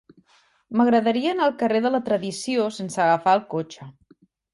M'agradaria 0.79 1.33
anar 1.35 1.45
al 1.47 1.53
carrer 1.59 1.81
de 1.87 1.91
la 1.97 2.01
Tradició 2.07 2.65
sense 2.79 3.03
agafar 3.05 3.35
el 3.41 3.45
cotxe. 3.53 3.89